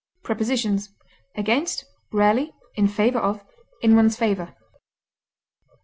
Prepositions: 0.23 0.89
Against; 1.35 1.85
rarely, 2.11 2.53
in 2.73 2.87
favor 2.87 3.19
of, 3.19 3.45
in 3.83 3.95
one's 3.95 4.17
favor. 4.17 4.55